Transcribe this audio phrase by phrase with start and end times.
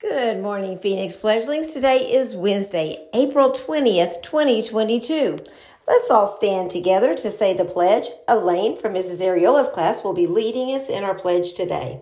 [0.00, 1.72] Good morning, Phoenix fledglings.
[1.72, 5.38] Today is Wednesday, April 20th, 2022.
[5.86, 8.08] Let's all stand together to say the pledge.
[8.28, 9.22] Elaine from Mrs.
[9.22, 12.00] Ariola's class will be leading us in our pledge today.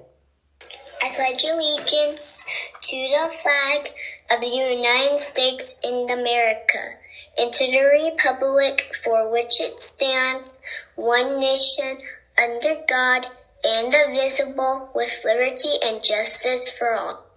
[1.03, 2.45] I pledge allegiance
[2.81, 3.93] to the flag
[4.31, 6.95] of the United States in America
[7.37, 10.63] and to the republic for which it stands,
[10.97, 11.99] one nation,
[12.43, 13.27] under God,
[13.63, 17.32] and indivisible, with liberty and justice for all.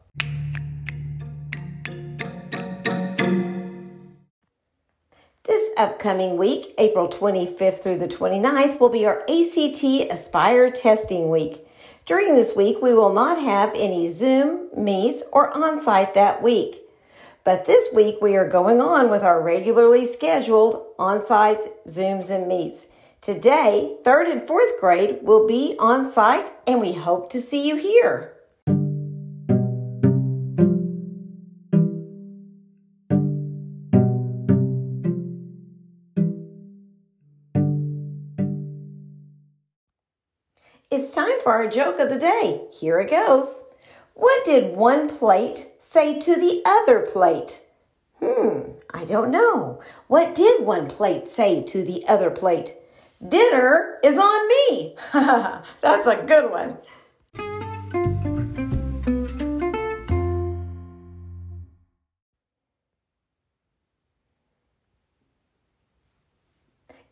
[5.77, 11.65] Upcoming week, April 25th through the 29th, will be our ACT Aspire Testing Week.
[12.05, 16.81] During this week, we will not have any Zoom meets or on site that week.
[17.43, 22.47] But this week, we are going on with our regularly scheduled on sites, Zooms, and
[22.47, 22.87] meets.
[23.21, 27.75] Today, third and fourth grade will be on site, and we hope to see you
[27.75, 28.33] here.
[40.91, 42.61] It's time for our joke of the day.
[42.71, 43.63] Here it goes.
[44.13, 47.61] What did one plate say to the other plate?
[48.19, 49.81] Hmm, I don't know.
[50.07, 52.75] What did one plate say to the other plate?
[53.27, 54.95] Dinner is on me.
[55.81, 56.77] That's a good one.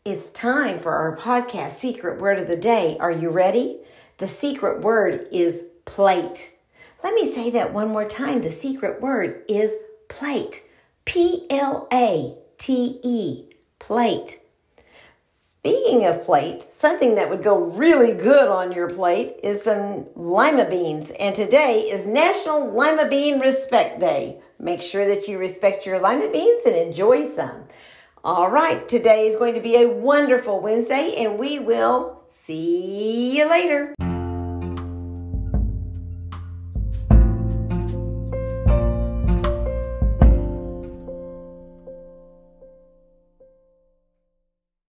[0.06, 2.98] It's time for our podcast secret word of the day.
[3.00, 3.80] Are you ready?
[4.18, 6.58] The secret word is plate.
[7.02, 8.42] Let me say that one more time.
[8.42, 9.74] The secret word is
[10.10, 10.68] plate.
[11.06, 13.46] P L A T E.
[13.80, 14.42] Plate.
[15.30, 20.70] Speaking of plate, something that would go really good on your plate is some lima
[20.70, 21.12] beans.
[21.18, 24.42] And today is National Lima Bean Respect Day.
[24.60, 27.64] Make sure that you respect your lima beans and enjoy some.
[28.26, 33.50] All right, today is going to be a wonderful Wednesday, and we will see you
[33.50, 33.94] later.